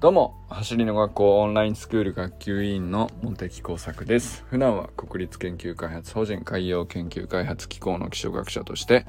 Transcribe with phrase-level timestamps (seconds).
[0.00, 4.44] どうも、走りの学校オンラインスクール学級委員の茂木耕作です。
[4.48, 9.06] 普段は国立研究開発法人海洋研究開発機構の気象学者として、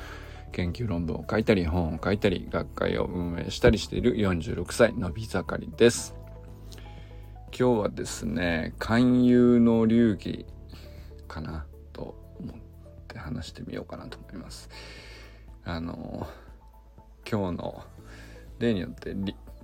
[0.51, 6.15] 研究論文を書いたり、本を書いたり、学会を運営したりしている46歳のび盛りです。
[7.55, 10.47] 今日はですね、勧誘の流儀
[11.27, 12.55] かなと思っ
[13.07, 14.71] て話してみようかなと思います。
[15.63, 16.25] あの、
[17.29, 17.83] 今日の
[18.57, 19.13] 例によって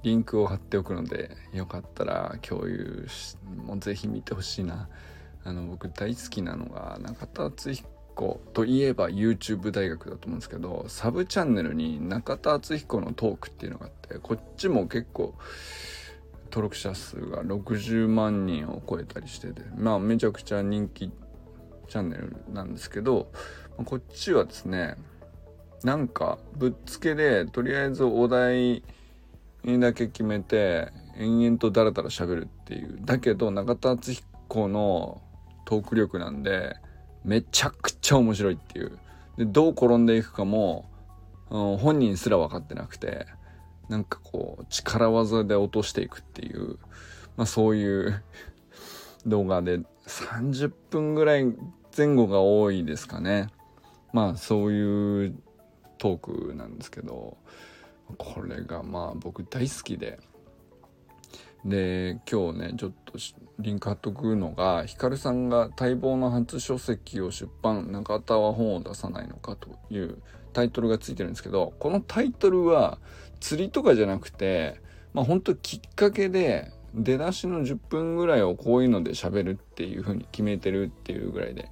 [0.05, 4.87] リンクを貼っておくのでよかったら共有しもうぜひ見てほしいな。
[5.43, 15.35] あの僕大好きなのが中田敦彦といえば YouTube 大学だと思うんですけどサブチャンネルに中田敦彦のトークっていうのがあってこっちも結構
[16.45, 21.11] 登録者数が60万人を超えたりしててまあめちゃくちゃ人気
[21.87, 23.31] チャンネルなんですけど
[23.85, 24.95] こっちはですね
[25.83, 28.83] なんかぶっつけでとりあえずお題
[29.79, 32.99] だけ決めて延々とダラダラ喋るっていう。
[33.01, 35.21] だけど中田敦彦の
[35.65, 36.75] トーク力なんで
[37.23, 38.99] めちゃくちゃ面白いっていう。
[39.37, 40.89] でどう転んでいくかも、
[41.49, 43.25] うん、本人すら分かってなくて
[43.89, 46.77] なんかこう力技で落としていくっていう、
[47.35, 48.23] まあ、そういう
[49.25, 51.53] 動画で30分ぐらい
[51.97, 53.47] 前後が多いですかね。
[54.13, 55.35] まあそういう
[55.97, 57.37] トークなんですけど。
[58.17, 60.19] これがまあ僕大好きで。
[61.65, 63.17] で今日ねちょっと
[63.57, 70.21] リンク貼っとくのがヒカルさんが待望の初書籍を出版中田は本を出さないのかという
[70.53, 72.99] タイトルがついてるんですけどこのタイトルは
[73.39, 74.79] 釣りとかじゃなくて
[75.13, 81.69] まあ本当きっかけで出だしの10分ぐらいをこういうので喋るっていう風に決めてるっていうぐらいで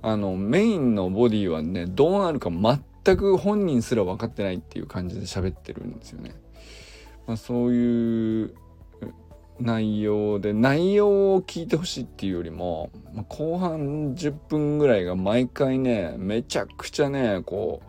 [0.00, 6.34] あのメインのボディはねどうなるか全全く本人すら分かってないっていう感じで喋ってるんですよね。
[7.26, 8.54] まあ、そういう
[9.60, 17.82] 内容で内容を聞いてほしいっていうよりも、まあ、後半10分ぐらいが毎回ねめちゃくちゃねこ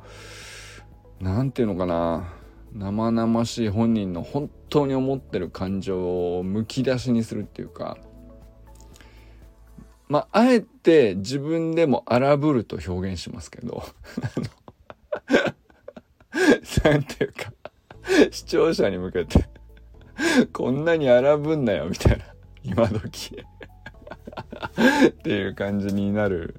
[1.21, 2.33] う何て言うのかな
[2.73, 7.97] 生々しい本人の本当に思ってる感情をむき出しにするっていうか
[10.07, 13.83] まああえて自分でも荒ぶると表現しますけど
[16.83, 17.51] なんていうか
[18.31, 19.45] 視聴者に向けて
[20.51, 22.25] こんなに荒ぶんなよみたいな
[22.63, 23.43] 今時。
[25.07, 26.55] っていう感じになる。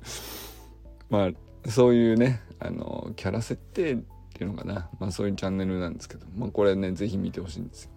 [1.11, 3.97] まあそういうねあのキャラ設定っ
[4.33, 4.91] ていうのかな。
[4.99, 7.91] まあそういうチャンネルなんですけどまあこれね是非見てほしいんですよ。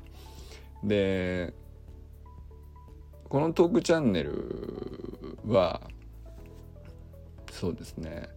[0.83, 1.53] で
[3.29, 5.81] このトークチャンネルは
[7.51, 8.29] そうですね。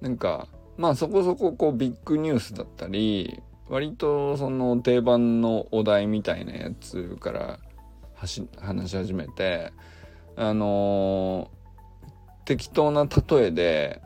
[0.00, 7.58] なんかまあそこそここうビッグニュースだったり割とその定番のお題みたいなやつから
[8.14, 9.72] 話し始めて
[10.36, 14.02] あのー、適当な例えで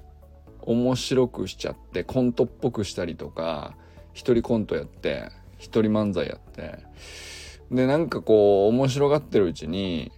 [0.63, 3.77] 面白くしちゃってコントっぽくしたりとか
[4.13, 6.79] 一人コントやって一人漫才やって
[7.71, 10.11] でなんかこう面白がってるうちに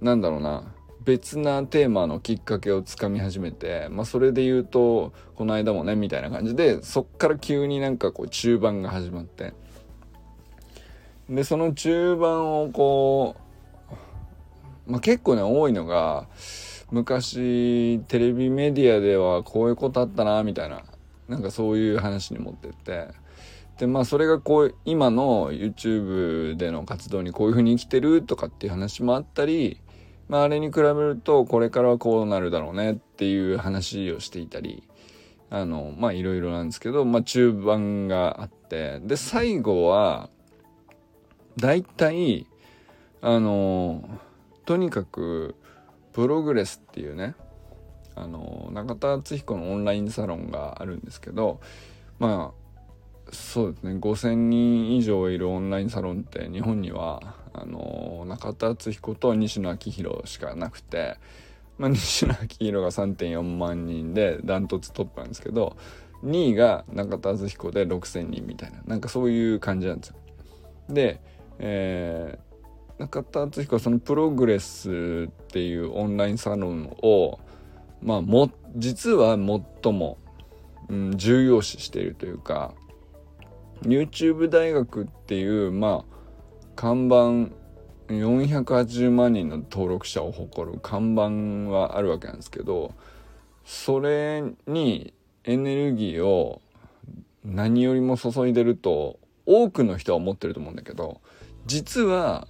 [0.00, 9.54] なんだろうな別なテーマのきっかけをつかみ始めて、まあ、それで言うとこの間もねみたいな感じでそっから急になんかこう中盤が始まって。
[11.28, 13.36] でその中盤をこ
[14.86, 16.26] う、まあ、結構ね多いのが
[16.90, 20.84] 昔テレビメディアではこういうことあったなみたいな
[21.28, 23.08] なんかそういう話に持ってって。
[23.78, 29.80] でまあそれがこう今の YouTube での活動にこういうふうに生きてるとかっていう話もあったり
[30.28, 34.82] まあ、あれに比べるとこれからはこうなるだろうねっていう話をしていたり
[35.50, 40.28] あのまあいろいろなんですけど、まあ、中盤があってで最後は
[41.56, 42.46] 大体
[43.22, 44.08] あの
[44.66, 45.56] とにかく
[46.12, 47.34] プログレスっていうね
[48.14, 51.60] あの中田敦彦のオンラインサロンがあるんですけど
[52.18, 57.22] まあそうですね5,000人以上いるオンラインサロンって日本には
[57.60, 61.16] あの中田敦彦と西野昭弘しかなくて、
[61.78, 65.76] まあ、 西野昭弘が3.4万人でダントツトップなんですけど
[66.24, 70.16] 2位が中田敦彦で6,000人みたいななんかそういう感じなんですよ。
[70.88, 71.20] で、
[71.58, 77.38] えー、中田敦彦はそのプログレスっていうオンラインサロンを
[78.02, 80.18] まあも実は最も、
[80.88, 82.74] うん、重要視しているというか
[83.82, 86.17] YouTube 大学っていうまあ
[86.78, 87.50] 看板
[88.06, 92.94] 480万人の登録者を誇る看板はあるわけなんですけど
[93.64, 96.62] それにエネルギーを
[97.44, 101.20] 何よりも注いでると多くの人は思ってると思うんだけど
[101.66, 102.46] 実は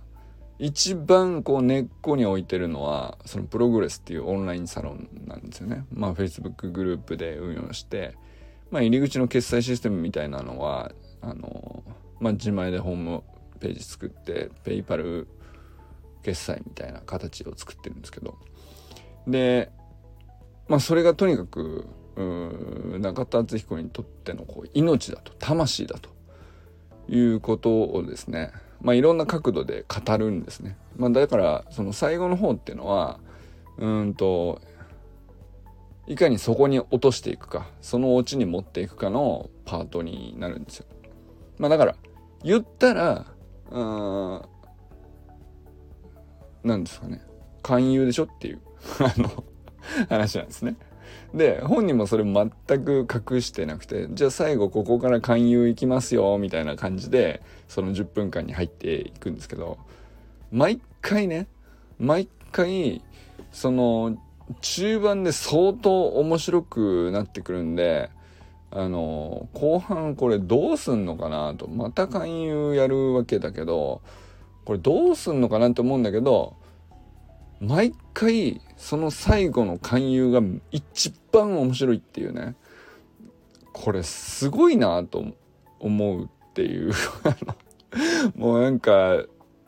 [0.58, 5.86] 一番こう根っこに置いてるのはそのプログレスっていうオンラインサロンなんですよね。
[5.90, 8.14] まあ Facebook グループで運用して、
[8.70, 10.90] まあ入り口の決済システムみたいなのは、
[11.20, 11.84] あの、
[12.18, 13.22] まあ自前でホーム
[13.58, 15.28] ページ作って、ペイパル
[16.22, 18.36] 決済みたいな形を作ってるんですけど。
[19.26, 19.70] で、
[20.68, 21.86] まあそれがとにかく、
[23.00, 26.10] 中田敦彦にとってのこう命だと、魂だと
[27.08, 30.76] いうことをですね、まあ、いろんな角度で語るんですね。
[30.96, 33.18] まあ、だからその最後の方っていうのは
[33.78, 34.60] うんと
[36.06, 40.86] いかにそこに落としていくかそのオチに持っていくかのパートになるんですよ。
[41.58, 41.96] まあ、だから
[42.44, 43.26] 言ったら
[43.70, 44.42] うん
[46.64, 47.20] なんですかね
[47.62, 48.60] 勧誘でしょっていう
[49.00, 49.44] あの
[50.08, 50.76] 話なんですね。
[51.34, 52.50] で本人もそれ全
[52.84, 59.78] く隠してなくてじゃあ最後ここから勧誘行きますよみたいな感じでその10分間に入っていくんですけど
[60.50, 61.46] 毎回ね
[61.98, 63.02] 毎回
[63.52, 64.16] その
[64.62, 68.10] 中盤で相当面白くなってくるんで
[68.70, 74.02] あの後半これどうすんのかなとまた勧誘やるわけだけど
[74.64, 76.54] これどうすんのかなって思うんだけど
[77.60, 82.54] 毎回その最後の勧誘が一番面白いっていうね。
[83.72, 85.24] これすごいなと
[85.78, 86.92] 思うっていう。
[88.36, 89.24] もうなんか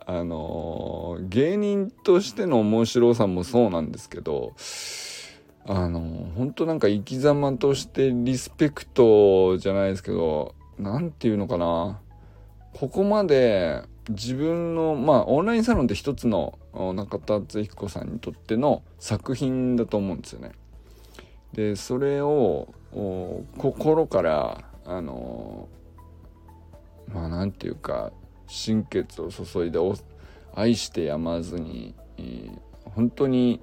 [0.07, 4.53] あのー、芸人としての面白さもそうなんですけど
[5.67, 12.01] あの、本当なんか生き様としてリスペクトじゃないですけど何て言うのかな
[12.75, 16.59] ここまで自分のまあオンラインサロンって一つの
[16.95, 20.53] 中田敦彦さんにとっての作品だと思うんですよね。
[21.53, 22.73] でそれを
[23.59, 25.69] 心からあの
[27.13, 28.13] まあなんていうか
[28.47, 29.79] 心血を注いで
[30.55, 33.61] 愛してやまずに、えー、本当に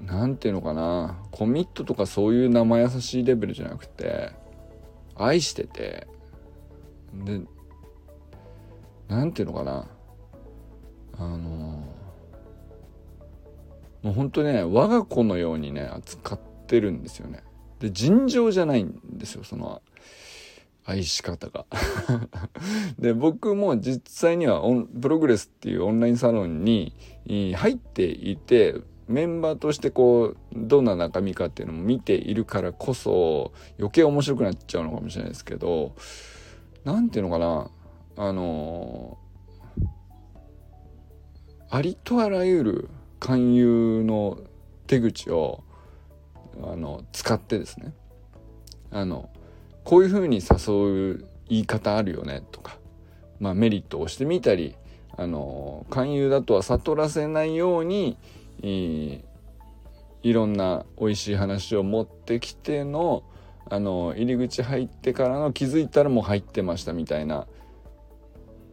[0.00, 1.18] 何ていうのかな。
[1.30, 4.32] コミットとかそういう生優しいレベルじゃなくて
[5.14, 6.06] 愛してて。
[7.24, 7.40] で
[9.08, 9.86] 何ていうのかな。
[11.18, 11.38] あの
[14.02, 17.42] もうほんとね我が子のようにね扱ってるんですよね。
[17.80, 19.82] で尋常じゃないんですよその
[20.84, 21.66] 愛し方が。
[22.98, 26.94] で僕も実際にはオンプログレスっていうオンラインサロンに
[27.26, 28.76] 入っていて
[29.10, 35.96] メンバーとしてこうどんな中身かっていうのも見ているからこそ余計面白くなっちゃうのかもしれないですけど
[36.84, 37.70] 何ていうのかな
[38.16, 39.18] あの、
[41.70, 44.38] ありとあらゆる勧誘の
[44.86, 45.64] 手口を
[46.62, 47.92] あの使ってですね
[48.90, 49.30] あの
[49.84, 52.78] こういうふうに誘う言い方あるよねとか、
[53.40, 54.76] まあ、メリットをしてみたり
[55.16, 58.16] あの勧誘だとは悟らせないように
[58.62, 59.24] い
[60.22, 63.22] いろんな美味しい話を持ってきての
[63.68, 67.46] あの入り口入ってからの気づいたらもう入ってましたみたいな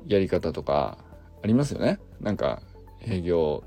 [0.07, 0.97] やり方とか
[1.43, 1.99] ありますよね？
[2.19, 2.61] なんか
[3.01, 3.63] 営業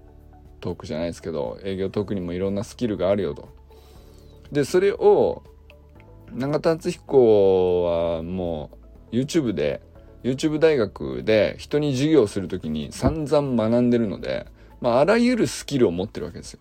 [0.60, 3.48] トークじゃないですけど営業トークにもいろんなスキルがあるよと。
[4.50, 5.44] でそれを
[6.32, 8.70] 永田敦彦はも
[9.12, 9.80] う YouTube で
[10.22, 14.46] YouTube 大学で人に授業する時に散々学んでるので、
[14.80, 16.60] まあ、あらゆるスキルを持ってるわけですよ。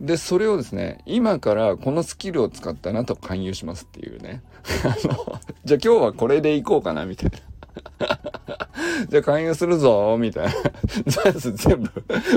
[0.00, 4.42] で、それをですね、今からこのスキルを使ってあなたを勧誘しますっていうね。
[4.84, 7.38] あの、じゃあ今日はこれでいこうかなみたいな。
[9.08, 10.52] じゃあ勧誘するぞみたいな。
[11.24, 11.90] まず全部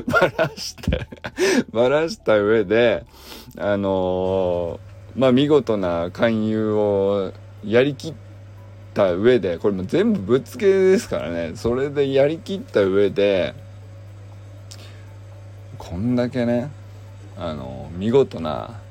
[0.07, 1.07] ばらして
[1.71, 3.05] ばらした上で、
[3.57, 7.31] あのー、まあ、見事な勧誘を
[7.65, 8.13] やりきっ
[8.93, 11.53] た上で、これも全部ぶっつけですからね。
[11.55, 13.55] それでやりきった上で、
[15.89, 16.69] こんだけね、
[17.37, 18.81] あの、見事な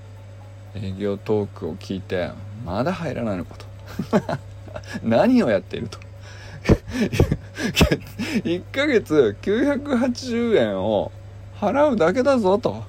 [0.75, 2.31] 営業トークを聞いて、
[2.65, 3.67] まだ入らないのかと。
[5.05, 5.99] 何をやっていると。
[8.45, 11.13] 1ヶ月980円を
[11.61, 12.83] 払うだけだぞと。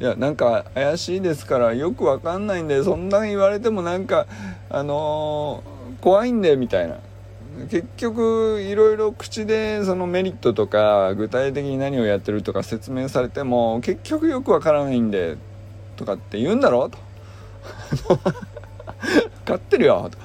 [0.00, 4.26] いや、なんか怪しいですからよくわかんないんで、そんな言われてもなんか、
[4.68, 6.96] あのー、怖いんで、みたいな。
[7.70, 15.36] 結局、いろいろ口でそのメリットとか、具体的に何をやってるとか説明されても、結局よくわからないんで、
[15.96, 16.88] とかって言うんだろ？
[16.90, 16.98] と。
[19.44, 20.18] 買ってるよ、と。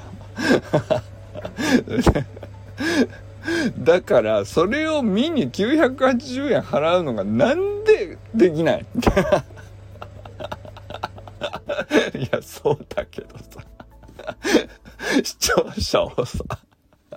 [3.80, 8.86] だからそれを見に980円払うのがなんでできない？
[12.16, 13.46] いやそうだけどさ
[15.24, 16.44] 視聴者をさ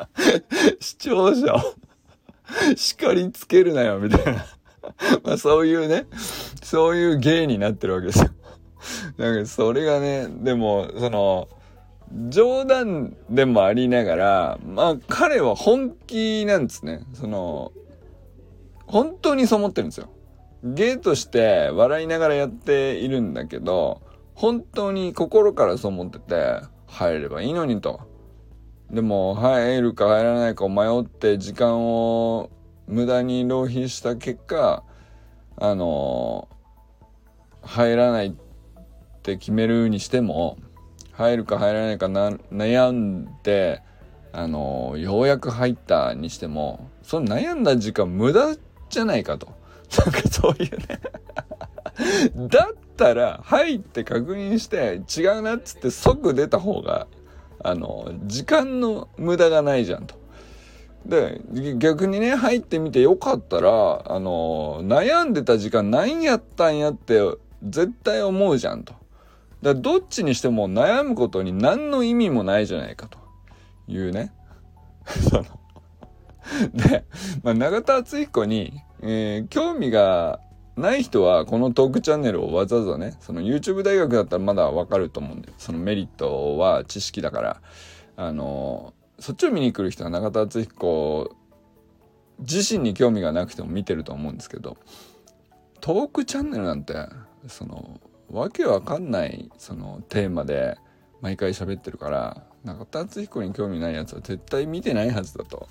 [0.80, 1.60] 視聴者を
[2.76, 4.46] 叱りつけるなよ、みたいな。
[5.22, 6.06] まあそういうね、
[6.62, 8.30] そういう芸になってるわけですよ。
[9.16, 11.48] なんかそれがね、でも、その、
[12.28, 17.04] 冗談でもありながら、まあ彼は本気なんですね。
[17.14, 17.72] その、
[18.86, 20.08] 本当にそう思ってるんですよ。
[20.62, 24.02] 芸として笑いながらやっているんだけど、
[24.34, 28.00] 本当に心からそう思ってて、入ればいいのにと。
[28.90, 32.50] でも、入るか入らないかを迷って時間を
[32.86, 34.82] 無駄に浪費した結果、
[35.56, 36.48] あの
[37.62, 38.32] 入らないっ
[39.22, 40.58] て決めるにしても、
[41.12, 43.82] 入るか入らないかな悩んで、
[44.32, 48.56] あのようやく入ったにしても、その悩んだ時間無駄
[48.90, 49.48] じゃないかと。
[50.04, 51.00] なんかそういうね
[52.48, 57.06] だったら、入って確認して違うなっつって即出た方が、
[57.64, 60.14] あの、時間の無駄がないじゃんと。
[61.06, 61.40] で、
[61.78, 67.20] 逆にね、入ってみてよかったら、あの、悩んでた時間何やったんやって
[67.62, 68.94] 絶対思うじゃんと。
[69.62, 73.18] だどっちにしても悩むことに何の意味もないじゃないかと
[73.88, 74.32] いうね。
[75.30, 75.44] その
[76.74, 77.04] で、
[77.42, 80.40] まあ、永田敦彦に、えー、興味が
[80.76, 87.62] ない人はこのトークチャンネルをわざわざね、その YouTube 大学だったらまだわかると思うんで、そのメリットは知識だから、
[88.16, 91.36] あの、そっちを見に来る人は永田敦彦
[92.40, 94.76] 自身に興味がなくても見てると思うんですけど、
[95.80, 96.94] トークチャンネルなんて、
[97.46, 98.00] その、
[98.30, 100.76] わけわかんないそのテーマで
[101.20, 105.68] 毎回喋ってるから中田敦彦に興味ないやつは絶対見てないはずだと。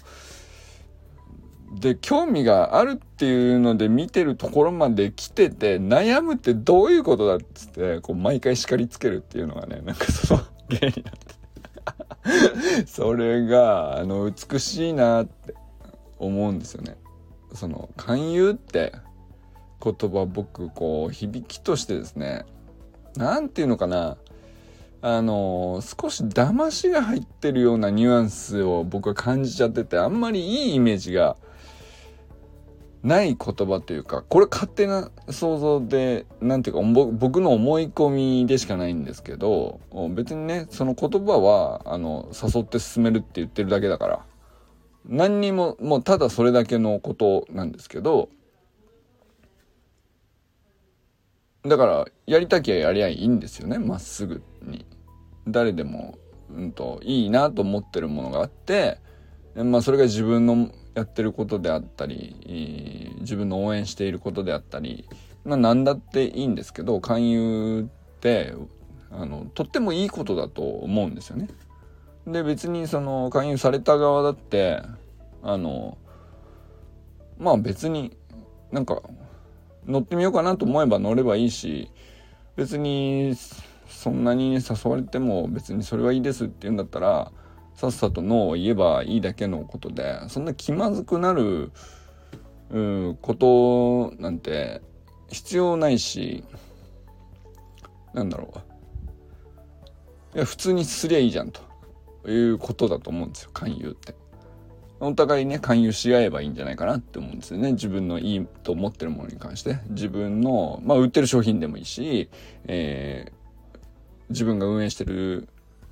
[1.74, 15.56] で興味があるっていうので見てるところまで来てて悩むってどういうことだっつってこう毎回叱りつけるっていうのがねなんかその芸になって それがあの美しいなって
[16.20, 16.98] 思うんですよね。
[17.54, 18.94] その勧誘って
[19.84, 22.46] 言葉僕こう響きとしてですね
[23.16, 24.18] 何て言うのかな
[25.02, 31.36] あの少し騙しが入ってるようなニュアンスを僕は感じちゃっててあんまりいいイメージが
[33.04, 36.82] ない言葉というかこれ勝手な想像で何ていうか
[37.12, 38.10] 僕の思い込
[38.42, 39.82] みでしかないんですけど
[40.12, 44.26] 別にねその言葉はあの誘って進めるって言ってるだけだから
[45.06, 48.30] 何にももうただそれだけのことなんですけど
[51.64, 54.86] だからやりたきゃやりゃいいんですよねまっすぐに。
[55.46, 56.18] 誰でも、
[56.56, 58.98] うんと、いいなと思ってるものがあって
[59.56, 65.08] まあそれが自分のやってることであったり自分の応援していることであったり
[65.44, 68.54] まあ何だっていいんですけど勧誘って
[69.12, 71.48] あのとってもいいことだと思うんですよね。
[72.26, 74.82] で別にその勧誘された側だって
[75.42, 75.98] あの
[77.38, 78.16] まあ別に
[78.72, 79.02] なんか
[79.86, 81.92] 乗ってみようかなと思えば乗ればいいし
[82.56, 83.36] 別に
[83.88, 87.32] そんなに誘われても別にそれはいいですって言うんだったら
[87.76, 91.72] さっさとノーを言えばいいだけのことでそんな気まずくなる
[93.22, 94.82] ことなんて
[95.30, 96.44] 必要ないし
[98.14, 98.54] なんだろ
[100.34, 100.38] う。
[100.38, 101.62] いや普通にすりゃいいじゃんと
[102.28, 104.16] いうことだと思うんですよ勧誘って。
[105.00, 107.74] お互いね勧誘し合えばいいんじゃないかなって思うんですよね。
[107.74, 109.80] 自分のいいと思ってるものに関して。
[109.90, 112.30] 自分のまあ売ってる商品でもいいし、
[112.66, 113.34] えー、
[114.30, 115.50] 自分が運営してる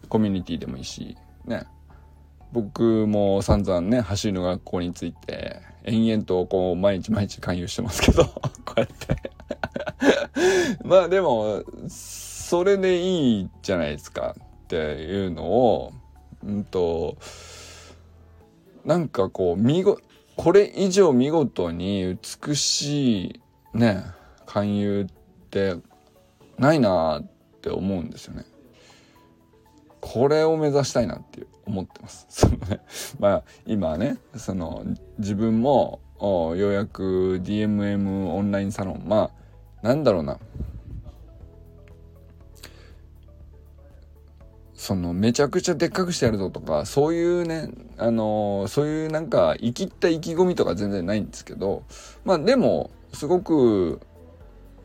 [0.08, 1.18] コミュニティでもいいし。
[1.46, 1.66] ね
[2.52, 8.26] 僕も散々ね走りの学校について延々とこう毎日毎日勧誘してますけど
[8.66, 9.32] こうやって
[10.84, 15.94] まあでもそれでいいじゃないですかっていうのを
[16.44, 17.18] うんと
[18.86, 20.00] なんかこう見ご
[20.36, 22.18] これ以上見事に
[22.48, 23.42] 美しい
[23.74, 24.04] ね
[24.46, 25.76] 勧誘って
[26.58, 27.24] ないなっ
[27.62, 28.46] て思うんですよね。
[30.02, 32.26] これを目指したいなって思ってます。
[32.30, 32.82] そのね、
[33.20, 34.84] まあ今ねその
[35.20, 39.32] 自分もようやく DMM オンラインサロンま
[39.82, 40.38] あなんだろうな
[44.82, 51.84] そのめちゃくちゃでっかくしてやるぞとかそういうねあのそういうなんか生きった意気込みとか全然ないんですけど
[52.26, 54.02] まあでもすごく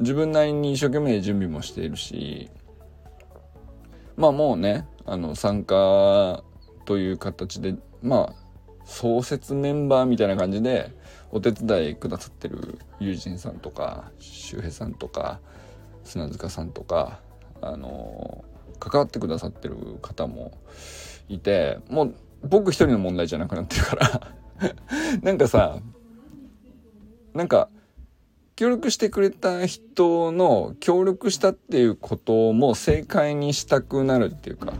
[0.01, 2.51] 自分なりに一生懸命準備もしているし
[4.17, 6.43] まあもうねあの参加
[6.85, 8.47] という形でまあ
[8.85, 10.93] 創設メンバーみたいな感じで
[11.31, 15.41] お手伝いくださってる友人さんとか周平さんとか
[16.05, 17.21] 砂塚さんとか
[17.61, 18.45] あの
[18.79, 20.53] 関わってくださってる方も
[21.29, 24.33] いてもう僕一人の問題じゃなくなってるから。
[25.23, 25.79] なんかさ
[27.35, 27.69] なんか
[28.57, 34.73] 協力してくれた人の協力したっていうことも正解にしたくなるっていうか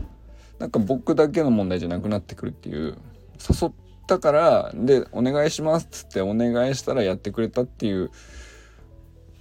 [0.57, 2.97] なんか僕だけの問題じゃなくなってくるっていう
[3.39, 3.71] 誘っ
[4.07, 8.09] たからでお願いしますっつってお願いしたらやってくれたっていう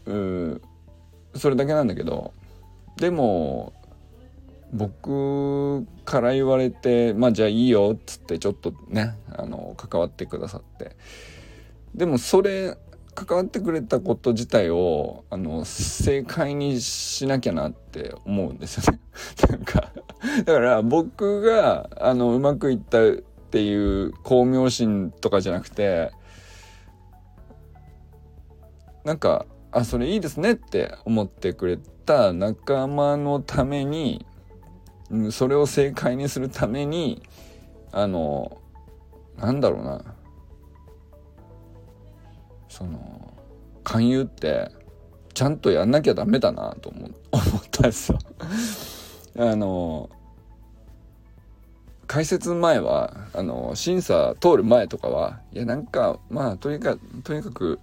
[0.04, 0.60] う
[1.34, 2.34] それだけなんだけど
[2.96, 3.72] でも
[4.72, 10.94] 僕から言われてまあじゃあいいよっつってちょっとねあの関わってくださって
[11.94, 12.76] でもそれ
[13.16, 19.00] 関わってくれたこと自体をあの正解にしなきゃなって思うんですよね。
[19.48, 19.90] なんか
[20.44, 23.12] だから僕があのうまくいったっ
[23.50, 26.12] ていう巧妙心とかじゃなくて
[29.02, 34.26] なんかあそれいいですねって思ってくれた仲間のために
[35.30, 37.22] それを正解にするために
[37.92, 38.58] あの
[39.38, 40.15] なんだろうな
[42.76, 43.32] その
[43.84, 44.70] 勧誘って
[45.32, 47.10] ちゃんとやんなきゃダメだなと思っ
[47.70, 48.18] たんですよ。
[49.38, 50.10] あの
[52.06, 57.80] 解説前はあの審査通る前とかはいやなんかまあとにかとにかく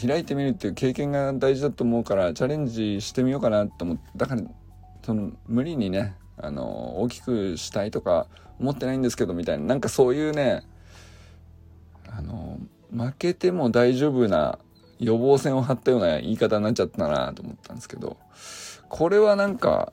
[0.00, 4.42] 開いてみるっていう経験が大事だと思うからチャレンジしてみようかなと思ってだから
[5.02, 10.62] その無理にねあの大きくしたいとか思ってないんですけどみたいななんかそういうね
[12.10, 12.58] あの
[12.94, 14.58] 負けても大丈夫な
[14.98, 18.16] 予防線を張ったような言い方になっちゃったなと思ったんですけど
[18.88, 19.92] これはなんか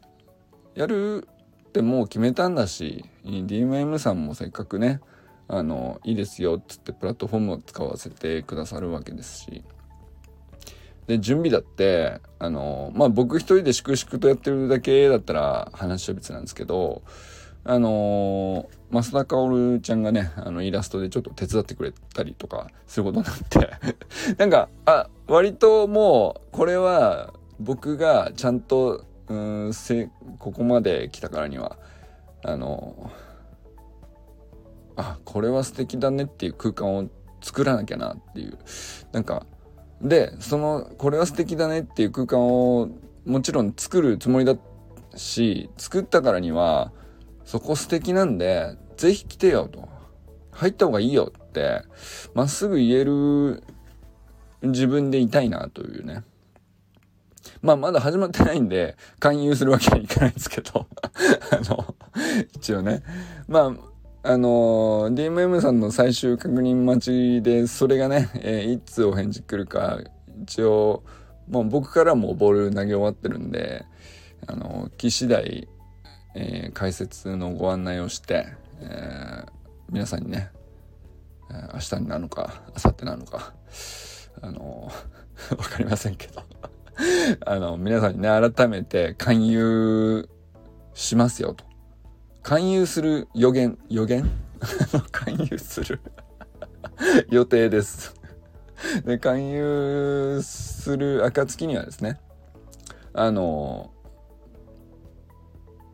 [0.76, 1.28] やる
[1.70, 5.02] ってもう決めたんだし DMM さんもせっかくね
[5.48, 9.64] あのいいですよっつってプラットフォームを使わせてくださるわけですし
[11.08, 17.02] で準備だってあのまあ僕一人で粛々とやってるだけだったら話は別なんですけど
[17.64, 23.70] あのー、増田薫ちゃんがね、あの、イラストでちょっと手伝ってくれたりとかすることになって
[24.38, 31.78] なんか、あ、割ともう、これは僕がちゃんと、うん、せ、ここまで来たからには、
[32.44, 37.10] あのー、あ、これは素敵だねっていう空間を
[37.42, 38.58] 作らなきゃなっていう。
[39.12, 39.46] なんか、
[40.02, 42.90] で、その、これは素敵だねっていう空間を
[43.26, 44.56] もちろん作るつもりだ
[45.16, 46.92] し、作ったからには、
[47.52, 49.90] そこ素敵なんで、ぜひ来てよと。
[50.52, 51.82] 入った方がいいよって、
[52.34, 53.62] まっすぐ言える
[54.62, 56.24] 自分でいたいなというね。
[57.62, 60.88] まあまだ始まってないんで、勧誘するわけにはいかないんですけど
[61.52, 61.94] あの、
[62.54, 63.04] 一応ね。
[63.50, 63.76] ま
[64.24, 70.00] あ、あの、DMM さんの最終確認待ちで、それがね、えー、いつお返事来るか、
[70.44, 71.04] 一応、
[71.50, 73.84] もう僕からもボール投げ終わってるんで、
[74.48, 75.68] あの、来次第、
[76.34, 78.48] えー、解説のご案内をして、
[78.80, 79.52] えー、
[79.90, 80.52] 皆さんにね、
[81.50, 83.54] えー、明日になるのか、明後日なのか、
[84.42, 86.44] あのー、 わかりませんけど
[87.46, 90.30] あの、皆さんにね、改めて勧誘
[90.94, 91.66] しますよと。
[92.44, 94.30] 勧誘する予言、予言？
[95.12, 96.00] 勧誘する
[97.30, 98.14] 予定です
[99.06, 102.20] で、勧誘する暁にはですね、
[103.14, 103.92] あの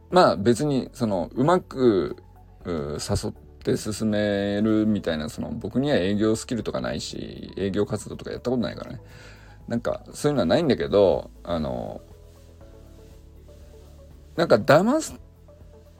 [0.09, 2.17] まあ別にそのうまく
[2.65, 9.01] 誘って進めるみたいなその僕には営業スキルとかないし営業活動とかやったことないからね。
[9.67, 12.01] なんかそういうのはないんだけどあの
[14.37, 15.19] なんか騙す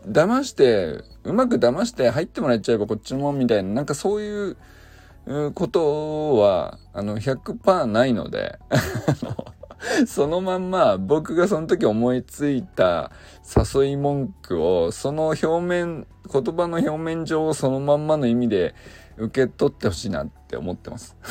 [0.08, 4.58] 騙してうまく騙して入ってもらっちゃえばこっちのもんみたいななんかそういう
[5.54, 9.46] ことはあの100%ないので あの
[10.08, 13.12] そのまんま僕がその時思いついた
[13.76, 18.76] 誘い文句をその表面言葉の表面上をそのまんまの意味で
[19.18, 21.16] 受け取ってほしいなって思ってます。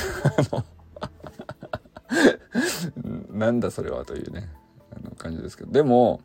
[3.30, 4.48] なんだそれはというね
[4.90, 6.20] あの感じですけどでも、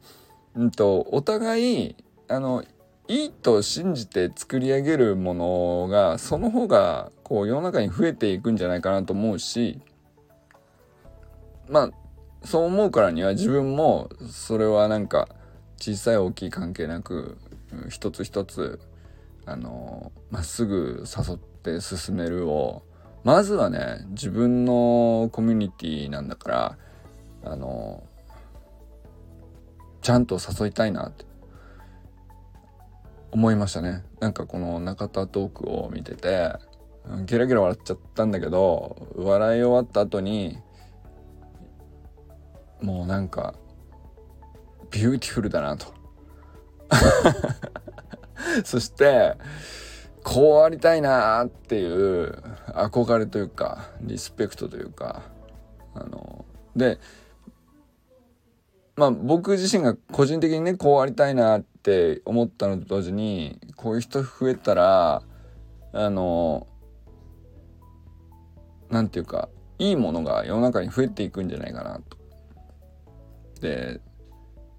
[0.56, 1.96] うんと、お互い
[2.28, 2.64] あの
[3.08, 9.82] いいと信じて作り上げるものがその方がこう世の中に増えていくんじゃないかなと思うし
[11.68, 11.92] まあ
[12.44, 15.30] そう思うからには自分もそれはなんか
[15.78, 17.38] 小さい大きい関係なく
[17.90, 18.80] 一つ一つ
[19.46, 22.84] あのまっすぐ誘って進めるを
[23.24, 26.78] まずはね自分のコミュニティなんだから
[27.44, 28.04] あの
[30.02, 31.26] ちゃんと誘いたいなって
[33.32, 34.04] 思いましたね。
[34.20, 36.54] なんかこの中田トークを見てて
[37.26, 40.58] ゲラゲラ笑っちゃったんだけど笑い終わった後に
[42.82, 43.54] もうなんか
[44.90, 45.94] ビューティフルだなと
[48.66, 49.36] そして
[50.24, 52.32] こうありたいなっていう
[52.68, 55.24] 憧れというかリスペクトというか
[55.94, 57.00] あので
[58.96, 65.24] まあ僕自身が個人的にねこうありたいなって思ったのと同時にこういう人増えたら
[65.94, 66.68] あの
[68.90, 72.21] なんていうかいいものが世の中に増えていくんじゃないかなと。
[73.62, 74.02] で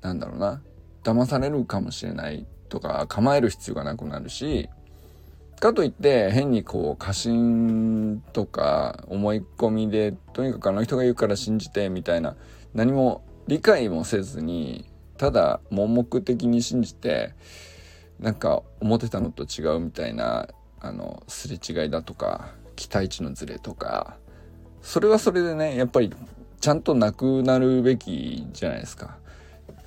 [0.03, 0.62] なんだろうな。
[1.03, 4.68] 騙されるかもしれないとか構える必要がなくなるし
[5.61, 12.37] かといって変にこう過信とか思い込みでとにかくあの人が言うから信じてみたいな
[12.75, 17.35] 何も理解もせずにただ盲目的に信じて
[18.18, 20.49] なんか思ってたのと違うみたいな
[20.81, 24.16] あのすれ違いだとか期待値のズレとか
[24.81, 26.12] それはそれでねやっぱり
[26.62, 29.18] ちゃんとなくなるべきじゃないですか。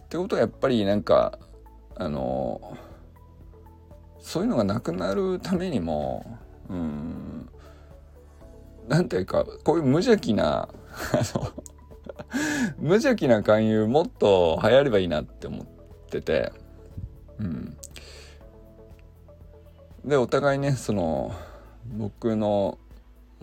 [0.04, 1.40] ってことはやっぱりなんか
[1.96, 2.78] あの
[4.20, 6.38] そういうのがなくなるためにも
[6.70, 7.50] うん
[8.90, 10.70] なんていうかこういう無邪気なあ
[11.34, 11.48] の
[12.78, 15.66] 無邪気な勧誘もっと流行ればいいなって思っ
[16.10, 16.52] てて
[17.40, 17.78] うん
[20.04, 21.32] でお互いねその
[21.98, 22.78] 僕の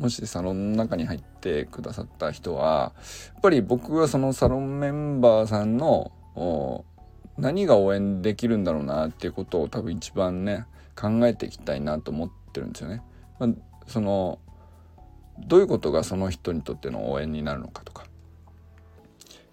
[0.02, 2.92] もしサロンの中に入ってくださった人は
[3.32, 6.10] やっぱり僕はそのサロンメンバーさんの
[7.38, 13.00] 何が応援できるんだろうなっていうことを多分一番ね考えていきたいなと思ってるんですよね。
[13.38, 13.50] まあ、
[13.86, 14.40] その
[15.38, 18.06] どういうことがその人にとっての応援になるのかとか。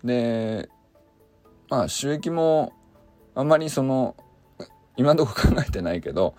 [0.03, 0.67] で
[1.69, 2.73] まあ収益も
[3.35, 4.15] あんまりその
[4.97, 6.33] 今のとこ考えてないけど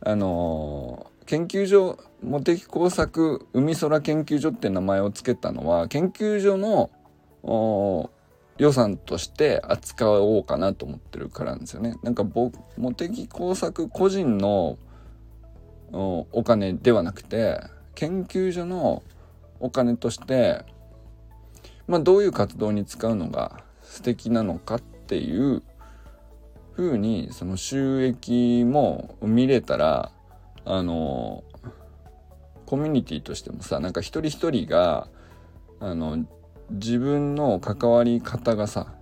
[0.00, 6.90] あの研究所茂木工作海空研究所って名前を付けたのは研究所の
[8.58, 11.96] 予算として扱おうかなと思ってるからなんですよね。
[12.02, 14.78] なんか茂木工作個人の
[15.92, 17.60] お金ではなくて
[17.94, 19.02] 研究所の
[19.58, 20.64] お金として
[21.86, 25.62] まあどういう活動に使うのが素敵なのかっていう
[26.72, 30.12] ふうにその収益も見れたら
[30.64, 31.42] あの
[32.70, 35.08] コミュニティとしてもさなんか一人一人が
[35.80, 36.24] あの
[36.70, 38.94] 自分の関わり方がさ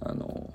[0.00, 0.54] あの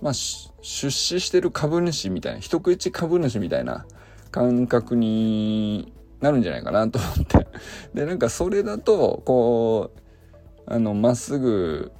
[0.00, 3.84] まあ出資してる株主みたいな一口株主みたいな
[4.30, 7.46] 感覚になるんじゃないかなと思って。
[7.92, 10.00] でなんかそれだとこう
[10.64, 11.92] あのまっすぐ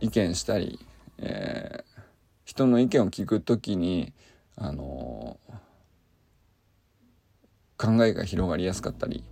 [0.00, 0.78] 意見したり、
[1.16, 2.00] えー、
[2.44, 4.12] 人の意見を聞くときに
[4.54, 5.40] あの
[7.76, 9.24] 考えが広がりやすかったり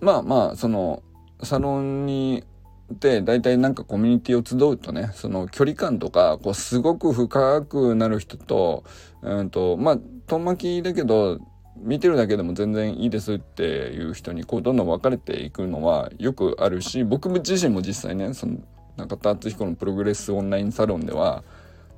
[0.00, 1.02] まあまあその
[1.42, 2.44] サロンに
[2.90, 8.84] で大体なんかコミュニティを集うとねその距離感とかこうすごく深くなる人と,、
[9.22, 11.38] うんとまあ遠巻きだけど
[11.76, 18.58] 見てるだけでも全然いいですっていう人にこうどんどん分かれていくのはよくあるし僕自身も実際ねその
[18.96, 21.42] 中田敦彦のプログレスオンラインサロンでは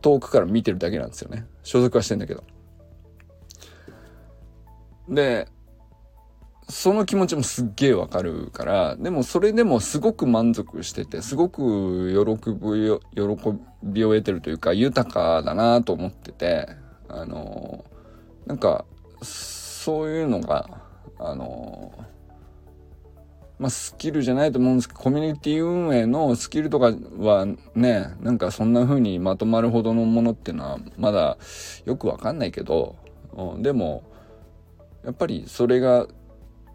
[0.01, 2.45] 遠くから見てるだけなんですよね所属はしてんだけど。
[5.09, 5.49] で
[6.69, 16.69] その気持ちもすっげえわかるから、でもそれでもすごく満足してて、すごく喜びを、喜びを得てるというか、豊かだなと思ってて、
[17.09, 17.85] あの、
[18.47, 18.87] なんか、
[19.21, 20.81] そういうのが、
[21.19, 21.93] あの、
[23.59, 31.37] まあ、スキルじゃないと思うんですけど、コミュニティ運営のスキルとかはね、なんかそんな風にまとまるほどのものっていうのはまだ
[31.85, 32.97] よくわかんないけど、
[33.59, 34.03] でも、
[35.05, 36.07] やっぱりそれが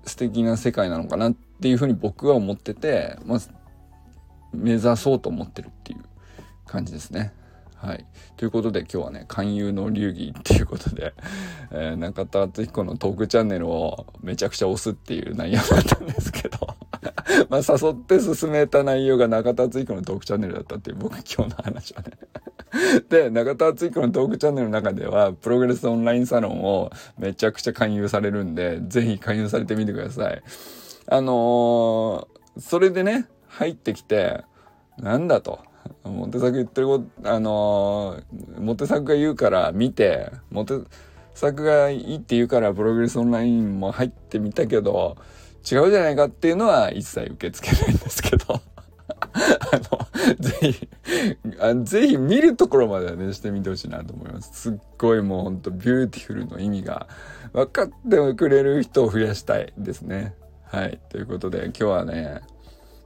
[0.05, 3.49] 素敵な世界なのかなっていうふうに僕は思ってて、まず
[4.53, 6.03] 目指そうと思ってるっていう
[6.65, 7.33] 感じですね。
[7.75, 8.05] はい。
[8.35, 11.13] ということで今日はね、勧誘の流儀っていうことで、
[11.71, 16.75] えー、中田敦彦のトークチャンネルをめちゃくちゃ押すっていう内容だったんですけど
[17.49, 22.11] まあ誘って進めた内容が中田敦彦のトークチャンネルだったっていう僕今日の話はね
[23.09, 30.41] で、中田敦彦のトークチャンネルの中では、プログレスオンラインサロンをめちゃくちゃ勧誘されるんで、ぜひ勧誘されてみてください。
[31.07, 34.43] あのー、それでね、入ってきて、
[34.97, 35.59] なんだと。
[36.03, 40.81] モテ作言ってること、あのー、モテ作が言うから見て、モテ
[41.33, 45.17] 作がいいって言うからプログレスオンラインも入ってみたけど、
[45.71, 48.61] 違うじゃないかっていうのは一切受け付けないんですけど。
[49.21, 50.87] あの、ぜひ
[51.59, 54.51] あ、ぜひ見るところまではね、してみてほしいなと思います。
[54.53, 57.07] すっごいもうほんとビューティフルの意味が
[57.53, 60.35] 分かってくれる人を増やしたいですね。
[60.63, 60.99] はい。
[61.09, 62.41] ということで今日はね、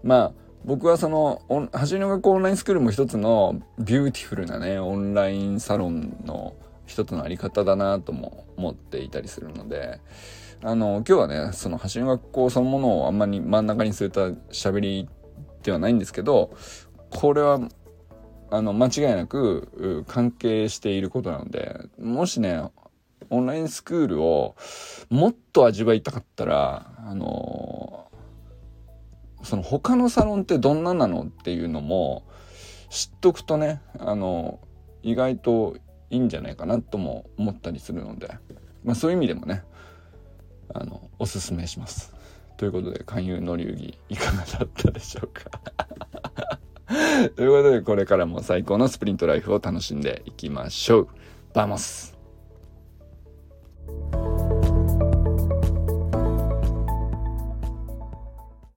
[0.04, 0.32] まあ、
[0.66, 6.54] 僕はその、走りの学校オンラインスクールも一つのビューティフルなね、オンラインサロンの
[6.86, 10.00] 一つのあり方だなとも思っていたりするので、
[10.66, 14.22] あの、今日はね、その走り学校そのものをあんまり真ん中に据えた
[14.52, 15.10] 喋り
[15.62, 16.56] ではないんですけど、
[17.10, 17.60] これは、
[18.50, 22.64] あの、間違いなく関係していることなので、もしね、
[23.30, 24.56] オンラインスクールを
[25.10, 28.12] もっと味わいたかったら、あの
[29.44, 32.26] その他のサロンってどんななのっていうのも
[32.90, 34.60] 知っとくとね、あの
[35.02, 35.78] 意外と
[36.10, 38.30] いいんじゃないかなとも思ったりするので、
[38.84, 39.64] まあそういう意味でもね、
[40.74, 42.14] あのおすすめします。
[42.58, 46.60] ということで勧誘の流儀いかがだったでしょうか？
[47.36, 51.08] ということでこれからも最高のスプリントライフを楽しんでいきましょう。
[51.54, 52.18] vamos。